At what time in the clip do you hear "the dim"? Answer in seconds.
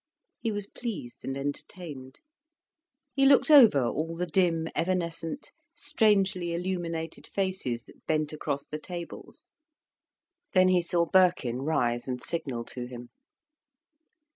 4.15-4.67